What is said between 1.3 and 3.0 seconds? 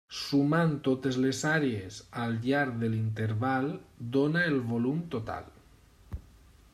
àrees al llarg de